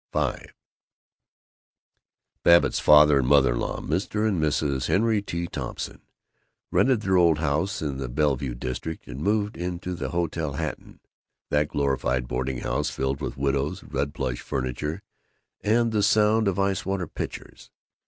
V 0.13 0.33
Babbitt's 2.43 2.79
father 2.79 3.19
and 3.19 3.27
mother 3.27 3.53
in 3.53 3.59
law, 3.59 3.79
Mr. 3.81 4.27
and 4.27 4.41
Mrs. 4.41 4.87
Henry 4.87 5.21
T. 5.21 5.45
Thompson, 5.45 6.01
rented 6.71 7.01
their 7.01 7.17
old 7.17 7.37
house 7.37 7.83
in 7.83 7.97
the 7.97 8.09
Bellevue 8.09 8.55
district 8.55 9.05
and 9.07 9.19
moved 9.21 9.53
to 9.83 9.93
the 9.93 10.09
Hotel 10.09 10.53
Hatton, 10.53 11.01
that 11.51 11.67
glorified 11.67 12.27
boarding 12.27 12.61
house 12.61 12.89
filled 12.89 13.21
with 13.21 13.37
widows, 13.37 13.83
red 13.83 14.15
plush 14.15 14.41
furniture, 14.41 15.03
and 15.63 15.91
the 15.91 16.01
sound 16.01 16.47
of 16.47 16.57
ice 16.57 16.83
water 16.83 17.05
pitchers. 17.05 17.69